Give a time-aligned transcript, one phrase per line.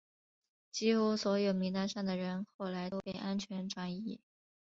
[0.71, 4.19] 几乎所有名单上的人后来都被安全转移。